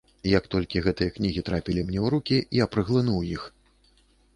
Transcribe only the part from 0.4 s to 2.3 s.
толькі гэтыя кнігі трапілі мне ў